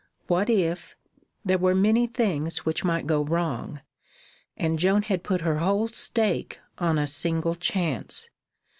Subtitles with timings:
[0.25, 0.95] What if
[1.45, 3.81] there were many things which might go wrong,
[4.57, 8.27] and Joan had put her whole stake on a single chance.